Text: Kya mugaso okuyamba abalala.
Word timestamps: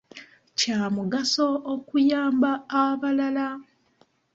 Kya 0.59 0.79
mugaso 0.95 1.47
okuyamba 1.73 2.51
abalala. 2.83 3.47